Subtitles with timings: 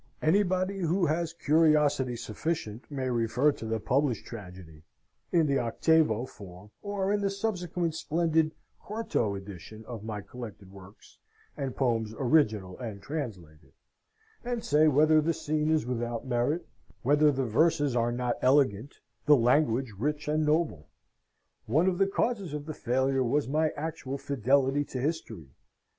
[0.23, 4.81] Anybody who has curiosity sufficient, may refer to the published tragedy
[5.31, 11.19] (in the octavo form, or in the subsequent splendid quarto edition of my Collected Works,
[11.55, 13.73] and Poems Original and Translated),
[14.43, 16.67] and say whether the scene is without merit,
[17.03, 18.95] whether the verses are not elegant,
[19.27, 20.89] the language rich and noble?
[21.67, 25.49] One of the causes of the failure was my actual fidelity to history.